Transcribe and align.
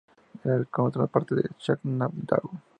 Era 0.43 0.55
la 0.61 0.65
contraparte 0.65 1.35
de 1.35 1.47
"SmackDown! 1.59 2.63